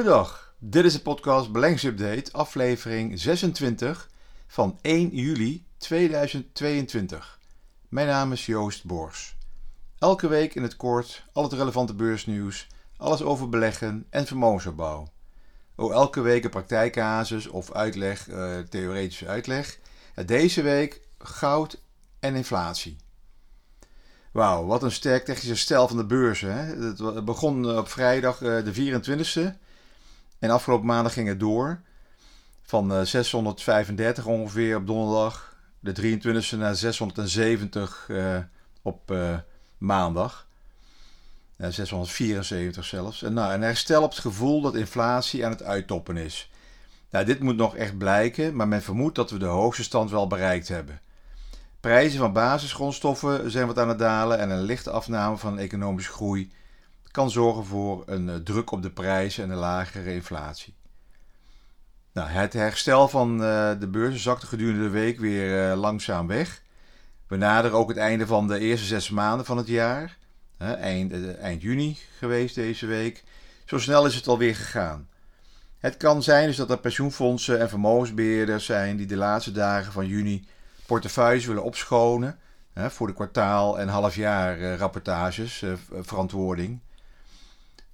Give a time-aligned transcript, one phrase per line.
[0.00, 4.10] Goedendag, dit is de podcast Beleggingsupdate, aflevering 26
[4.46, 7.38] van 1 juli 2022.
[7.88, 9.36] Mijn naam is Joost Bors.
[9.98, 12.66] Elke week in het kort al het relevante beursnieuws,
[12.96, 15.08] alles over beleggen en vermogensopbouw.
[15.76, 19.78] Ook elke week een praktijkcasus of uitleg, uh, theoretische uitleg.
[20.26, 21.80] Deze week goud
[22.20, 22.96] en inflatie.
[24.32, 26.36] Wauw, wat een sterk technische stijl van de.
[26.40, 26.86] Hè?
[26.86, 29.00] Het begon op vrijdag uh, de
[29.54, 29.68] 24e.
[30.40, 31.80] En afgelopen maandag ging het door.
[32.62, 35.56] Van uh, 635 ongeveer op donderdag.
[35.80, 38.38] De 23e naar 670 uh,
[38.82, 39.38] op uh,
[39.78, 40.46] maandag.
[41.56, 43.22] 674 zelfs.
[43.22, 46.50] En nou, een herstel op het gevoel dat inflatie aan het uittoppen is.
[47.10, 50.26] Nou, dit moet nog echt blijken, maar men vermoedt dat we de hoogste stand wel
[50.26, 51.00] bereikt hebben.
[51.80, 56.50] Prijzen van basisgrondstoffen zijn wat aan het dalen en een lichte afname van economische groei
[57.10, 60.74] kan zorgen voor een eh, druk op de prijzen en een lagere inflatie.
[62.12, 66.62] Nou, het herstel van uh, de beurzen zakte gedurende de week weer uh, langzaam weg.
[67.26, 70.18] We naderen ook het einde van de eerste zes maanden van het jaar.
[70.58, 73.24] eind, eind juni geweest deze week.
[73.64, 75.08] Zo snel is het alweer gegaan.
[75.78, 80.06] Het kan zijn dus dat er pensioenfondsen en vermogensbeheerders zijn die de laatste dagen van
[80.06, 80.46] juni
[80.86, 82.38] portefeuilles willen opschonen
[82.74, 85.64] voor de kwartaal- en halfjaar rapportages,
[86.00, 86.80] verantwoording.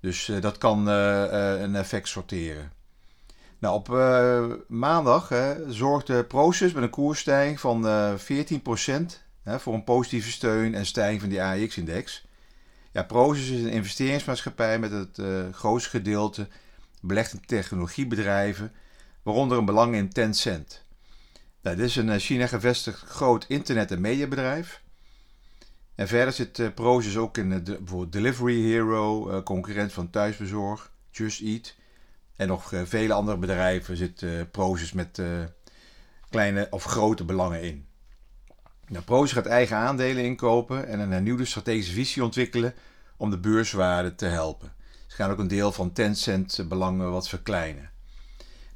[0.01, 2.73] Dus uh, dat kan uh, uh, een effect sorteren.
[3.59, 3.89] Nou, op
[4.69, 7.87] maandag hè, zorgde Proces met een koersstijging van
[8.19, 8.19] 14%
[9.43, 12.27] hè, voor een positieve steun en stijging van die AX-index.
[12.93, 15.21] Ja, Proces is een investeringsmaatschappij met het
[15.53, 16.49] grootste gedeelte
[17.01, 18.73] belegd technologiebedrijven,
[19.23, 20.85] waaronder een belang in Tencent.
[21.63, 24.83] Nou, dit is een China gevestigd groot internet- en mediabedrijf.
[25.97, 31.41] En verder zit uh, ook in de, bijvoorbeeld Delivery Hero, uh, concurrent van Thuisbezorg, Just
[31.41, 31.75] Eat.
[32.37, 34.43] En nog vele andere bedrijven zit uh,
[34.93, 35.23] met
[36.29, 37.87] kleine of grote belangen in.
[38.87, 42.75] Nou, gaat eigen aandelen inkopen en een hernieuwde strategische visie ontwikkelen
[43.17, 44.73] om de beurswaarde te helpen.
[45.07, 47.91] Ze gaan ook een deel van Tencent belangen wat verkleinen.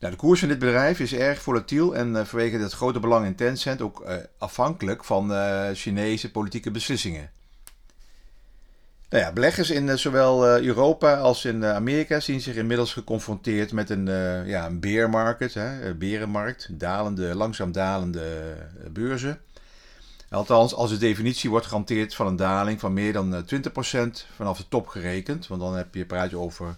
[0.00, 3.26] Nou, de koers van dit bedrijf is erg volatiel en uh, vanwege het grote belang
[3.26, 7.30] in Tencent ook uh, afhankelijk van uh, Chinese politieke beslissingen.
[9.08, 14.06] Nou ja, beleggers in zowel Europa als in Amerika zien zich inmiddels geconfronteerd met een,
[14.46, 14.80] ja, een
[15.52, 18.56] hè, berenmarkt, dalende, langzaam dalende
[18.90, 19.40] beurzen.
[20.30, 23.46] Althans, als de definitie wordt gehanteerd van een daling van meer dan 20%
[24.36, 26.76] vanaf de top gerekend, want dan heb je, praat je over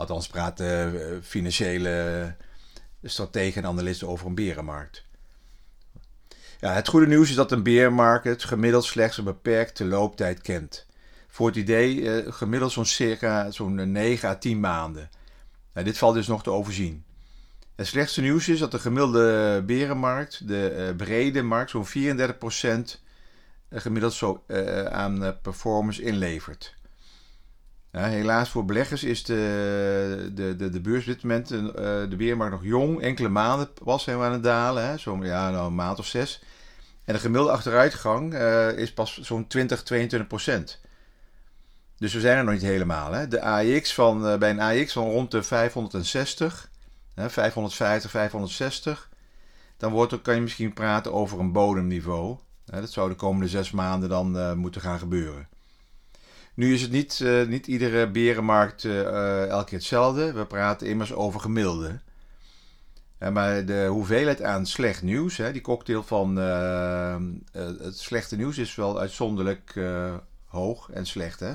[0.00, 2.34] Althans praten eh, financiële
[3.02, 5.04] strategen en analisten over een berenmarkt.
[6.60, 10.86] Ja, het goede nieuws is dat een beermarkt gemiddeld slechts een beperkte looptijd kent.
[11.28, 15.10] Voor het idee eh, gemiddeld zo'n circa zo'n 9 à 10 maanden.
[15.72, 17.04] Nou, dit valt dus nog te overzien.
[17.74, 23.00] Het slechtste nieuws is dat de gemiddelde berenmarkt, de brede markt, zo'n 34%
[23.70, 24.42] gemiddeld zo,
[24.90, 26.78] aan performance inlevert.
[27.90, 31.60] Helaas voor beleggers is de, de, de, de beurs op dit moment, uh,
[32.08, 33.00] de beermarkt nog jong.
[33.00, 34.98] Enkele maanden was hij aan het dalen, hè?
[34.98, 36.42] Zo, ja, nou, een maand of zes.
[37.04, 40.80] En de gemiddelde achteruitgang uh, is pas zo'n 20, 22 procent.
[41.98, 43.12] Dus we zijn er nog niet helemaal.
[43.12, 43.28] Hè?
[43.28, 46.70] De AX van, uh, bij een AX van rond de 560,
[47.14, 49.08] hè, 550, 560,
[49.76, 52.36] dan wordt, kan je misschien praten over een bodemniveau.
[52.66, 52.80] Hè?
[52.80, 55.48] Dat zou de komende zes maanden dan moeten gaan gebeuren.
[56.60, 60.32] Nu is het niet, uh, niet iedere berenmarkt uh, elke keer hetzelfde.
[60.32, 62.00] We praten immers over gemiddelde.
[63.32, 66.36] Maar de hoeveelheid aan slecht nieuws, hè, die cocktail van
[67.52, 69.80] het slechte nieuws is wel uitzonderlijk
[70.46, 71.40] hoog en slecht.
[71.40, 71.52] Hè?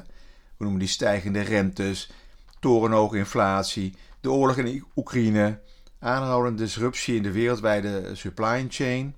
[0.58, 2.12] We noemen die stijgende rentes,
[2.60, 5.60] torenhoge inflatie, de oorlog in Oekraïne,
[6.00, 9.16] aanhoudende disruptie in de wereldwijde supply chain,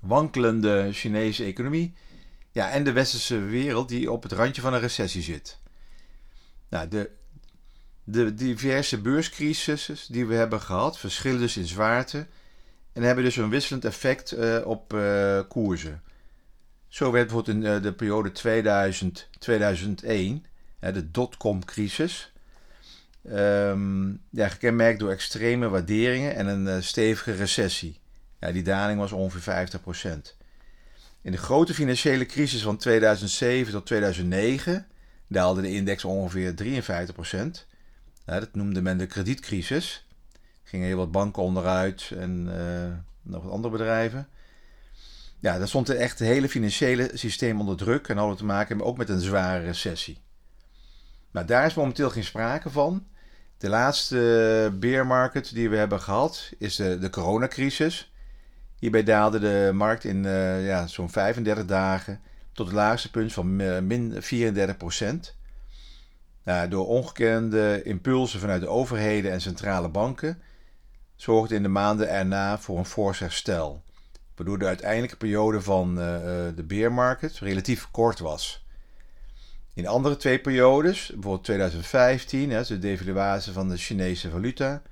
[0.00, 1.94] wankelende Chinese economie
[2.58, 5.58] ja, en de westerse wereld die op het randje van een recessie zit.
[6.68, 7.10] Nou, de,
[8.04, 12.26] de diverse beurscrises die we hebben gehad verschillen dus in zwaarte
[12.92, 16.02] en hebben dus een wisselend effect uh, op uh, koersen.
[16.88, 18.32] Zo werd bijvoorbeeld in uh, de periode
[20.40, 20.46] 2000-2001,
[20.92, 22.32] de dotcom-crisis,
[23.30, 28.00] um, ja, gekenmerkt door extreme waarderingen en een stevige recessie.
[28.40, 29.68] Ja, die daling was ongeveer
[30.32, 30.38] 50%.
[31.28, 34.86] In de grote financiële crisis van 2007 tot 2009
[35.26, 37.66] daalde de index ongeveer 53%.
[38.26, 40.06] Ja, dat noemde men de kredietcrisis.
[40.62, 44.28] Gingen heel wat banken onderuit en uh, nog wat andere bedrijven.
[45.40, 48.96] Ja, daar stond echt het hele financiële systeem onder druk en hadden te maken ook
[48.96, 50.22] met een zware recessie.
[51.30, 53.06] Maar daar is momenteel geen sprake van.
[53.58, 58.12] De laatste bear market die we hebben gehad is de coronacrisis.
[58.78, 62.20] Hierbij daalde de markt in uh, ja, zo'n 35 dagen
[62.52, 65.36] tot het laagste punt van min 34 procent.
[66.44, 70.42] Nou, door ongekende impulsen vanuit de overheden en centrale banken
[71.16, 73.82] zorgde in de maanden erna voor een fors herstel,
[74.36, 75.96] waardoor de uiteindelijke periode van uh,
[76.54, 78.66] de bear market relatief kort was.
[79.74, 84.82] In andere twee periodes, bijvoorbeeld 2015, hè, de devaluatie van de Chinese valuta,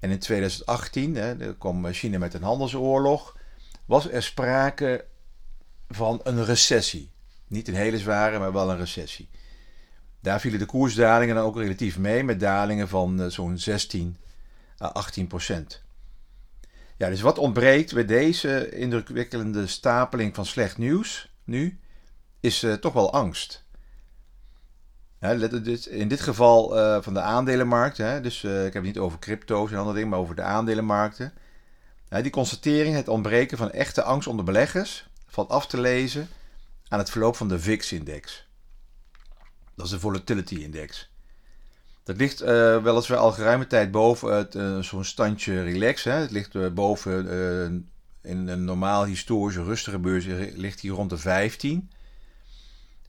[0.00, 3.36] en in 2018, hè, kwam China met een handelsoorlog,
[3.84, 5.04] was er sprake
[5.88, 7.10] van een recessie.
[7.46, 9.28] Niet een hele zware, maar wel een recessie.
[10.20, 14.16] Daar vielen de koersdalingen dan ook relatief mee, met dalingen van uh, zo'n 16
[14.80, 15.82] à 18 procent.
[16.96, 21.78] Ja, dus wat ontbreekt bij deze indrukwekkende stapeling van slecht nieuws nu,
[22.40, 23.64] is uh, toch wel angst.
[25.90, 29.70] In dit geval uh, van de aandelenmarkt, hè, dus ik heb het niet over crypto's
[29.70, 31.32] en andere dingen, maar over de aandelenmarkten.
[32.08, 36.28] die constatering, het ontbreken van echte angst onder beleggers, valt af te lezen
[36.88, 38.46] aan het verloop van de VIX-index.
[39.74, 41.10] Dat is de Volatility Index.
[42.02, 42.48] Dat ligt uh,
[42.82, 46.04] weliswaar al geruime tijd boven het, zo'n standje relax.
[46.04, 46.12] Hè.
[46.12, 47.28] Het ligt boven,
[48.22, 50.24] in een normaal historische rustige beurs
[50.54, 51.90] ligt hij rond de 15.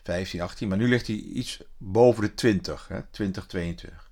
[0.04, 0.68] 15, 18.
[0.68, 2.88] Maar nu ligt hij iets boven de 20.
[2.88, 4.10] Hè, 20, 22.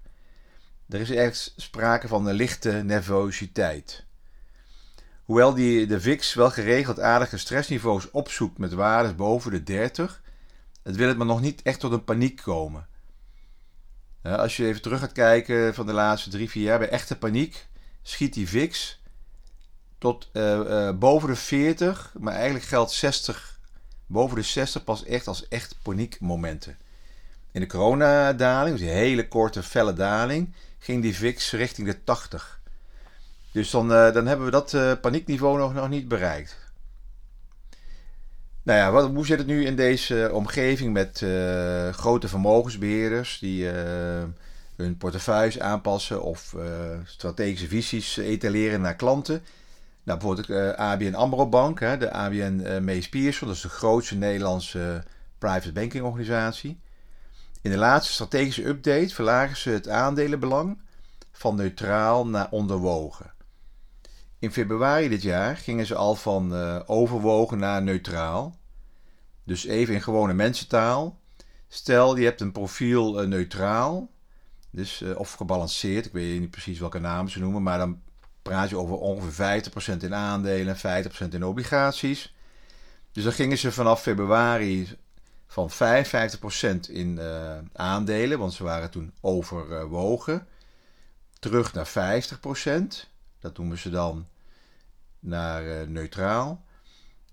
[0.89, 4.05] Er is echt sprake van een lichte nervositeit.
[5.23, 10.21] Hoewel die, de VIX wel geregeld aardige stressniveaus opzoekt met waardes boven de 30,
[10.83, 12.87] het wil het maar nog niet echt tot een paniek komen.
[14.23, 17.67] Als je even terug gaat kijken van de laatste drie, vier jaar, bij echte paniek
[18.01, 18.99] schiet die VIX
[19.97, 23.56] tot uh, uh, boven de 40, maar eigenlijk geldt 60,
[24.07, 26.77] boven de 60 pas echt als echt paniekmomenten.
[27.51, 32.59] In de coronadaling, dus die hele korte, felle daling, ging die VIX richting de 80.
[33.51, 36.57] Dus dan, uh, dan hebben we dat paniekniveau nog, nog niet bereikt.
[38.63, 41.25] Nou ja, wat, hoe zit het nu in deze omgeving met
[41.95, 43.65] grote vermogensbeheerders die
[44.75, 46.55] hun portefeuilles aanpassen of
[47.05, 49.43] strategische visies etaleren naar klanten?
[50.07, 55.03] Nou, bijvoorbeeld ABN AMRO Bank, hè, de ABN Mees Pierson, dat is de grootste Nederlandse
[55.37, 56.79] private banking organisatie.
[57.61, 60.81] In de laatste strategische update verlagen ze het aandelenbelang
[61.31, 63.33] van neutraal naar onderwogen.
[64.39, 68.57] In februari dit jaar gingen ze al van uh, overwogen naar neutraal.
[69.43, 71.19] Dus even in gewone mensentaal.
[71.67, 74.09] Stel je hebt een profiel uh, neutraal,
[74.71, 78.01] dus, uh, of gebalanceerd, ik weet niet precies welke namen ze noemen, maar dan
[78.47, 79.63] praat je over ongeveer
[79.93, 82.35] 50% in aandelen en 50% in obligaties.
[83.11, 84.97] Dus dan gingen ze vanaf februari
[85.47, 85.75] van 55%
[86.89, 87.19] in
[87.73, 90.47] aandelen, want ze waren toen overwogen,
[91.39, 93.07] terug naar 50%.
[93.39, 94.27] Dat noemen ze dan
[95.19, 96.65] naar uh, neutraal.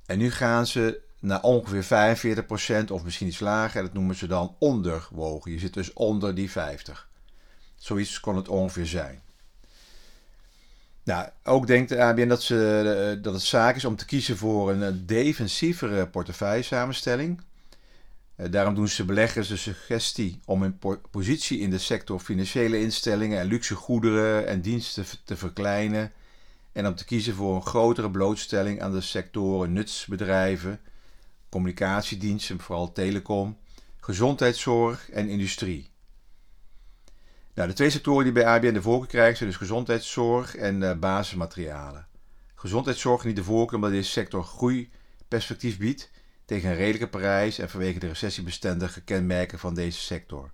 [0.06, 2.44] En nu gaan ze naar ongeveer
[2.84, 3.82] 45% of misschien iets lager.
[3.82, 5.50] Dat noemen ze dan onderwogen.
[5.50, 7.08] Je zit dus onder die 50.
[7.76, 9.22] Zoiets kon het ongeveer zijn.
[11.04, 14.36] Nou, ook denkt de ABN dat, ze, uh, dat het zaak is om te kiezen
[14.36, 17.40] voor een uh, defensievere portefeuillesamenstelling.
[18.36, 20.78] Uh, daarom doen ze beleggers de suggestie om hun
[21.10, 26.12] positie in de sector financiële instellingen en luxe goederen en diensten te verkleinen
[26.72, 30.80] en om te kiezen voor een grotere blootstelling aan de sectoren nutsbedrijven,
[31.48, 33.56] communicatiediensten, vooral telecom,
[34.00, 35.92] gezondheidszorg en industrie.
[37.54, 40.94] Nou, de twee sectoren die bij ABN de voorkeur krijgen zijn dus gezondheidszorg en uh,
[40.94, 42.06] basismaterialen.
[42.54, 46.10] Gezondheidszorg niet de voorkeur omdat deze sector groeiperspectief biedt
[46.44, 50.50] tegen een redelijke prijs en vanwege de recessiebestendige kenmerken van deze sector.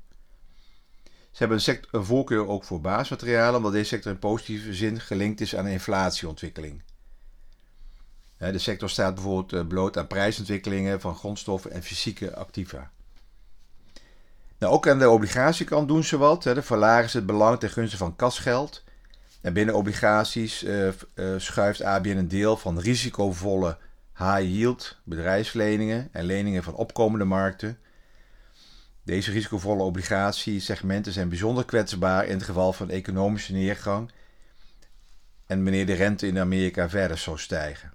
[1.05, 5.41] Ze hebben een, een voorkeur ook voor basismaterialen, omdat deze sector in positieve zin gelinkt
[5.41, 6.83] is aan inflatieontwikkeling.
[8.37, 12.91] De sector staat bijvoorbeeld eh, bloot aan prijsontwikkelingen van grondstoffen en fysieke activa.
[14.61, 16.43] Nou, ook aan de obligatiekant doen ze wat.
[16.43, 18.85] De verlagen ze het belang ten gunste van kasgeld.
[19.41, 20.93] En binnen obligaties uh, uh,
[21.37, 23.79] schuift ABN een deel van risicovolle
[24.17, 27.79] high-yield bedrijfsleningen en leningen van opkomende markten
[29.11, 34.13] deze risicovolle obligatiesegmenten zijn bijzonder kwetsbaar in het geval van economische neergang
[35.47, 37.93] en wanneer de rente in Amerika verder zou stijgen.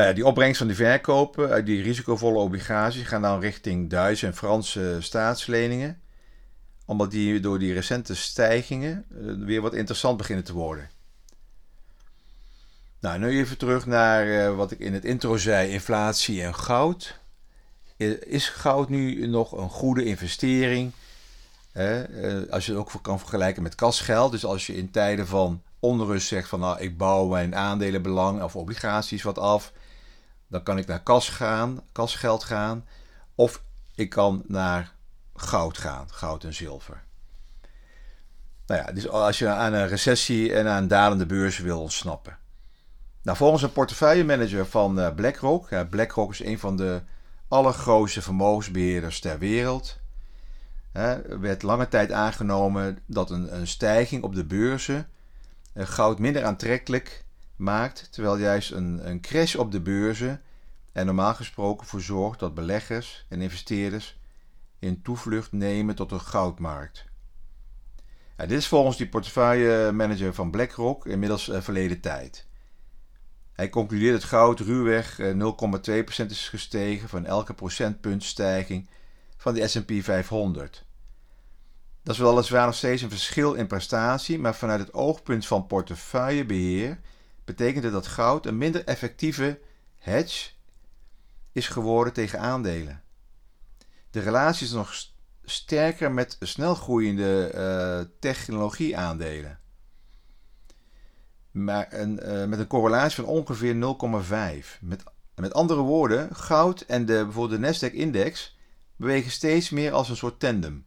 [0.00, 4.34] Nou die opbrengst van die verkopen uit die risicovolle obligaties gaan dan richting Duitse en
[4.34, 6.00] Franse staatsleningen,
[6.84, 10.90] omdat die door die recente stijgingen eh, weer wat interessant beginnen te worden.
[13.00, 17.18] Nou, nu even terug naar uh, wat ik in het intro zei: inflatie en goud.
[18.20, 20.92] Is goud nu nog een goede investering?
[22.50, 24.32] als je het ook kan vergelijken met kasgeld.
[24.32, 28.56] Dus als je in tijden van onrust zegt van nou ik bouw mijn aandelenbelang of
[28.56, 29.72] obligaties wat af.
[30.50, 32.86] Dan kan ik naar kas gaan, kasgeld gaan.
[33.34, 33.62] Of
[33.94, 34.92] ik kan naar
[35.34, 37.02] goud gaan, goud en zilver.
[38.66, 42.38] Nou ja, dus als je aan een recessie en aan dalende beurzen wil ontsnappen.
[43.22, 45.68] Nou, volgens een portefeuillemanager van eh, BlackRock.
[45.90, 47.02] BlackRock is een van de
[47.48, 49.98] allergrootste vermogensbeheerders ter wereld.
[51.40, 55.08] werd lange tijd aangenomen dat een, een stijging op de beurzen
[55.72, 57.24] eh, goud minder aantrekkelijk
[57.60, 60.42] maakt, terwijl juist een, een crash op de beurzen
[60.92, 64.18] er normaal gesproken voor zorgt dat beleggers en investeerders
[64.78, 67.08] in toevlucht nemen tot een goudmarkt.
[68.36, 72.46] Dit is volgens die portefeuillemanager van BlackRock inmiddels uh, verleden tijd.
[73.52, 75.24] Hij concludeert dat goud ruwweg 0,2%
[75.88, 78.88] eh, is gestegen van elke procentpunt stijging
[79.36, 80.84] van de S&P 500.
[82.02, 86.98] Dat is weliswaar nog steeds een verschil in prestatie, maar vanuit het oogpunt van portefeuillebeheer
[87.44, 89.60] betekent het dat goud een minder effectieve
[89.98, 90.50] hedge
[91.52, 93.02] is geworden tegen aandelen.
[94.10, 94.94] De relatie is nog
[95.44, 99.58] sterker met snelgroeiende uh, technologieaandelen.
[101.50, 104.80] Maar een, uh, met een correlatie van ongeveer 0,5.
[104.80, 105.02] Met,
[105.34, 108.58] met andere woorden, goud en de, bijvoorbeeld de Nasdaq-index
[108.96, 110.86] bewegen steeds meer als een soort tandem.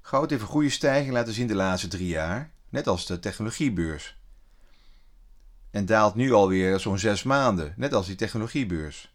[0.00, 4.21] Goud heeft een goede stijging laten zien de laatste drie jaar, net als de technologiebeurs.
[5.72, 9.14] En daalt nu alweer zo'n zes maanden, net als die technologiebeurs.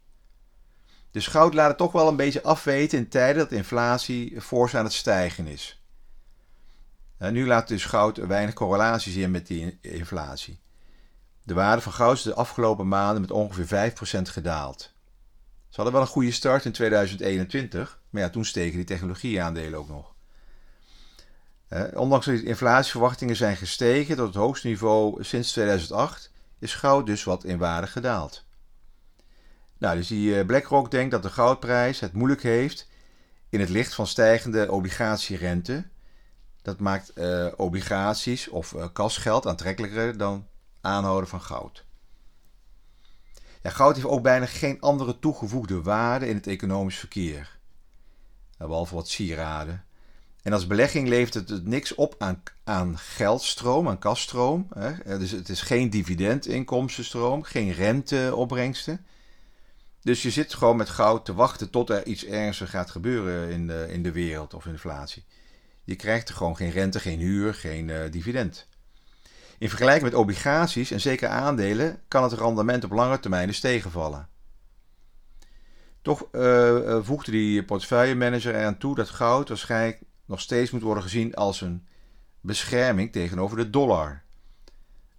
[1.12, 4.84] Dus goud laat het toch wel een beetje afweten in tijden dat inflatie fors aan
[4.84, 5.82] het stijgen is.
[7.18, 10.60] En nu laat dus goud weinig correlatie zien met die inflatie.
[11.44, 14.94] De waarde van goud is de afgelopen maanden met ongeveer 5% gedaald.
[15.70, 19.90] Ze hadden wel een goede start in 2021, maar ja, toen steken die technologieaandelen ook
[19.90, 20.16] nog.
[21.68, 27.06] Eh, ondanks dat de inflatieverwachtingen zijn gestegen tot het hoogste niveau sinds 2008, is goud
[27.06, 28.46] dus wat in waarde gedaald.
[29.78, 32.90] Nou, dus die eh, BlackRock denkt dat de goudprijs het moeilijk heeft
[33.50, 35.88] in het licht van stijgende obligatierente.
[36.62, 40.48] Dat maakt eh, obligaties of uh, kasgeld aantrekkelijker dan
[40.82, 41.86] aanhouden van goud.
[43.62, 47.58] Ja, goud heeft ook bijna geen andere toegevoegde waarde in het economisch verkeer.
[48.58, 49.86] Behalve wat sieraden.
[50.48, 54.68] En als belegging levert het, het niks op aan, aan geldstroom, aan kaststroom.
[54.74, 55.18] Hè?
[55.18, 59.06] Dus het is geen dividendinkomstenstroom, geen renteopbrengsten.
[60.02, 63.68] Dus je zit gewoon met goud te wachten tot er iets ernstigs gaat gebeuren in
[63.68, 65.24] de, in de wereld of inflatie.
[65.84, 68.68] Je krijgt gewoon geen rente, geen huur, geen uh, dividend.
[69.58, 74.28] In vergelijking met obligaties en zeker aandelen kan het rendement op lange termijn dus tegenvallen.
[76.02, 81.36] Toch uh, voegde die portefeuillemanager eraan toe dat goud waarschijnlijk nog steeds moet worden gezien
[81.36, 81.88] als een
[82.42, 84.24] bescherming tegenover de dollar.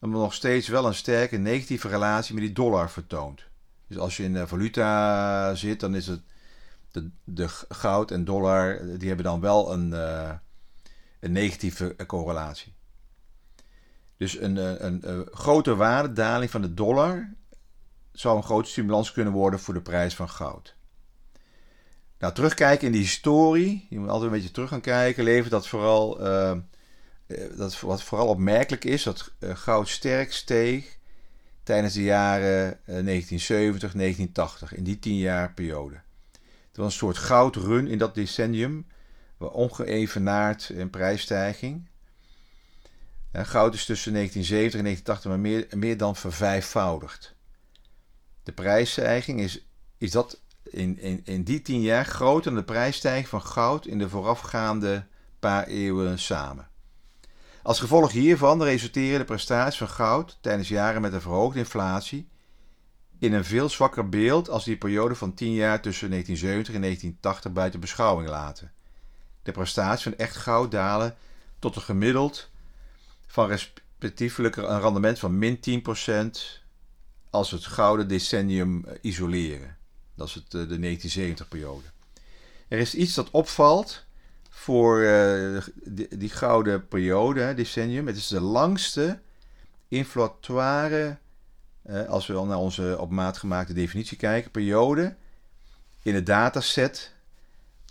[0.00, 3.42] Omdat nog steeds wel een sterke negatieve relatie met die dollar vertoont.
[3.86, 6.20] Dus als je in de valuta zit, dan is het
[7.24, 10.32] de, goud en dollar, die hebben dan wel een, uh,
[11.20, 12.74] een negatieve correlatie.
[14.16, 17.34] Dus een, een, een, een, grote waardedaling van de dollar
[18.12, 20.76] zou een grote stimulans kunnen worden voor de prijs van goud.
[22.18, 25.68] Nou, terugkijken in die historie, je moet altijd een beetje terug gaan kijken, levert dat
[25.68, 26.56] vooral, uh,
[27.56, 30.98] dat, wat vooral opmerkelijk is, dat goud sterk steeg
[31.62, 35.94] tijdens de jaren 1970, 1980, in die tien jaar periode.
[36.68, 38.86] Het was een soort goudrun in dat decennium,
[39.38, 41.88] ongeëvenaard in prijsstijging.
[43.32, 47.34] goud is tussen 1970 en 1980 maar meer, meer dan vervijfvoudigd.
[48.42, 49.66] De prijsstijging is,
[49.98, 53.98] is dat in, in, in die tien jaar groter dan de prijsstijging van goud in
[53.98, 55.06] de voorafgaande
[55.38, 56.68] paar eeuwen samen.
[57.62, 62.28] Als gevolg hiervan resulteren de prestaties van goud tijdens jaren met een verhoogde inflatie
[63.18, 67.52] in een veel zwakker beeld als die periode van 10 jaar tussen 1970 en 1980
[67.52, 68.72] buiten beschouwing laten.
[69.42, 71.16] De prestaties van echt goud dalen
[71.58, 72.50] tot een gemiddeld
[73.26, 75.58] van respectievelijk een rendement van min
[76.26, 76.66] 10%
[77.30, 79.77] als het gouden decennium isoleren.
[80.18, 81.86] Dat is het, eh, de 1970-periode.
[82.68, 84.04] Er is iets dat opvalt
[84.50, 85.62] voor uh,
[86.10, 88.06] die, gouden periode, decennium.
[88.06, 89.20] Het is de langste
[89.88, 91.16] inflatoire,
[91.86, 95.16] uh, als we naar onze op maat gemaakte definitie kijken, periode
[96.02, 97.12] in het dataset.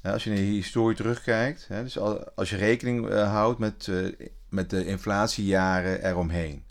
[0.04, 1.98] Als je naar de historie terugkijkt, dus
[2.36, 3.92] als je rekening houdt met,
[4.50, 6.67] met de inflatiejaren eromheen.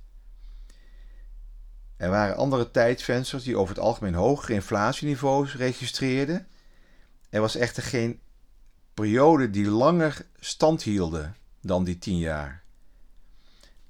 [1.97, 6.47] Er waren andere tijdvensters die over het algemeen hogere inflatieniveaus registreerden.
[7.31, 8.21] Er was echter geen
[8.95, 12.63] perioden die langer stand hielden dan die 10 jaar.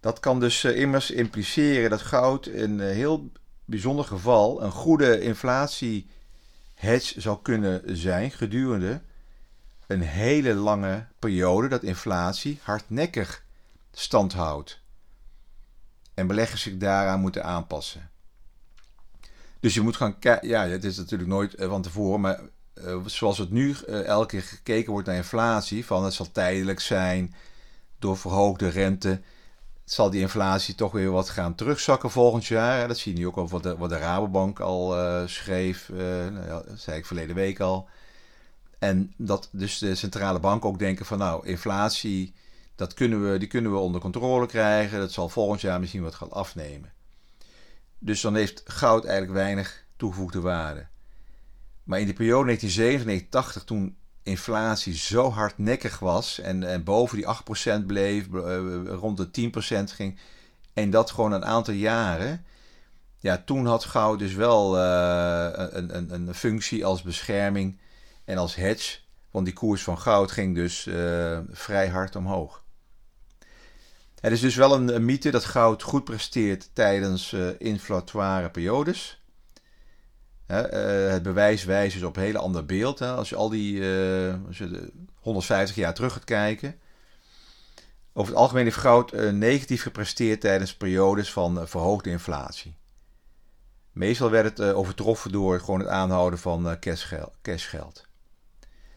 [0.01, 3.31] Dat kan dus uh, immers impliceren dat goud in een heel
[3.65, 6.07] bijzonder geval een goede inflatie
[6.75, 9.01] hedge zou kunnen zijn gedurende
[9.87, 13.45] een hele lange periode dat inflatie hardnekkig
[13.93, 14.81] stand houdt.
[16.17, 18.11] En beleggers zich daaraan moeten aanpassen.
[19.61, 20.49] Dus je moet gaan kijken.
[20.49, 22.41] Ja, het is natuurlijk nooit eh, van tevoren, maar
[22.75, 26.81] uh, zoals het nu uh, elke keer gekeken wordt naar inflatie, van het zal tijdelijk
[26.81, 27.35] zijn
[27.99, 29.21] door verhoogde rente
[29.85, 32.89] zal die inflatie toch weer wat gaan terugzakken volgend jaar.
[32.89, 34.95] Dat zie je nu ook al wat de, wat de Rabobank al
[35.29, 37.89] schreef, nou ja, dat zei ik verleden week al.
[38.79, 42.35] En dat dus de centrale banken ook denken van nou, inflatie,
[42.77, 44.99] dat kunnen we, die kunnen we onder controle krijgen.
[44.99, 46.93] Dat zal volgend jaar misschien wat gaan afnemen.
[47.99, 50.87] Dus dan heeft goud eigenlijk weinig toegevoegde waarde.
[51.83, 57.27] Maar in de periode 1987, toen inflatie zo hardnekkig was en, en boven die
[57.83, 59.51] 8% bleef, eh, rond de
[59.91, 60.19] 10% ging,
[60.75, 62.45] en dat gewoon een aantal jaren,
[63.19, 67.79] ja, toen had goud dus wel uh, een, een, een functie als bescherming
[68.25, 68.99] en als hedge,
[69.31, 72.65] want die koers van goud ging dus uh, vrij hard omhoog.
[74.21, 79.23] Het is dus wel een, mythe dat goud goed presteert tijdens uh, inflatoire periodes.
[80.49, 80.57] Uh,
[81.11, 82.99] het bewijs wijst dus op een hele ander beeld.
[82.99, 83.13] Hè?
[83.13, 86.79] Als je al die uh, als je 150 jaar terug gaat kijken.
[88.13, 92.77] Over het algemeen heeft goud negatief gepresteerd tijdens periodes van verhoogde inflatie.
[93.93, 96.79] Meestal werd het overtroffen door gewoon het aanhouden van
[97.43, 98.06] cashgeld.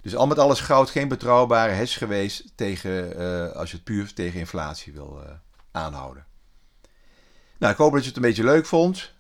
[0.01, 3.15] Dus al met alles goud geen betrouwbare hedge geweest tegen,
[3.55, 5.21] als je het puur tegen inflatie wil
[5.71, 6.25] aanhouden.
[7.57, 9.13] Nou, ik hoop dat je het een beetje leuk vond.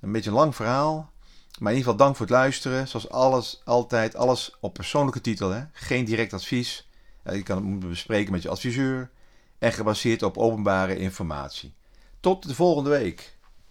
[0.00, 1.12] Een beetje een lang verhaal.
[1.58, 2.88] Maar in ieder geval dank voor het luisteren.
[2.88, 5.50] Zoals alles, altijd, alles op persoonlijke titel.
[5.50, 5.64] Hè?
[5.72, 6.88] Geen direct advies.
[7.24, 9.10] Je kan het bespreken met je adviseur.
[9.58, 11.74] En gebaseerd op openbare informatie.
[12.20, 13.37] Tot de volgende week.